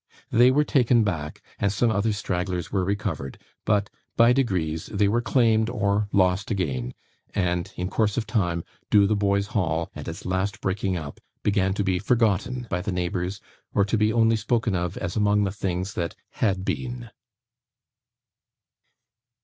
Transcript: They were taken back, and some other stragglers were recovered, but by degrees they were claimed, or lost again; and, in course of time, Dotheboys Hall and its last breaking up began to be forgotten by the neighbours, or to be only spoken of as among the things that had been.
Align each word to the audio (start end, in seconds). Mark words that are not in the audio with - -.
They 0.31 0.49
were 0.49 0.63
taken 0.63 1.03
back, 1.03 1.43
and 1.59 1.71
some 1.71 1.91
other 1.91 2.11
stragglers 2.11 2.71
were 2.71 2.83
recovered, 2.83 3.37
but 3.65 3.91
by 4.17 4.33
degrees 4.33 4.87
they 4.87 5.07
were 5.07 5.21
claimed, 5.21 5.69
or 5.69 6.07
lost 6.11 6.49
again; 6.49 6.95
and, 7.35 7.71
in 7.75 7.87
course 7.87 8.17
of 8.17 8.25
time, 8.25 8.63
Dotheboys 8.89 9.49
Hall 9.49 9.91
and 9.93 10.07
its 10.07 10.25
last 10.25 10.59
breaking 10.59 10.97
up 10.97 11.19
began 11.43 11.75
to 11.75 11.83
be 11.83 11.99
forgotten 11.99 12.65
by 12.67 12.81
the 12.81 12.91
neighbours, 12.91 13.41
or 13.75 13.85
to 13.85 13.95
be 13.95 14.11
only 14.11 14.37
spoken 14.37 14.73
of 14.73 14.97
as 14.97 15.15
among 15.15 15.43
the 15.43 15.51
things 15.51 15.93
that 15.93 16.15
had 16.31 16.65
been. 16.65 17.11